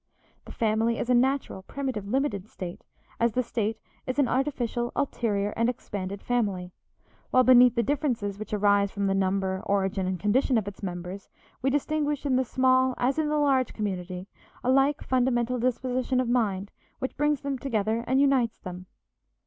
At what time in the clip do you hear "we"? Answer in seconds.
11.61-11.69